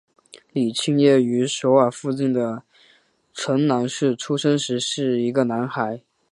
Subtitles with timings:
[0.51, 2.63] 李庆烨于首尔附近的
[3.35, 6.01] 城南市出生时是一个男孩。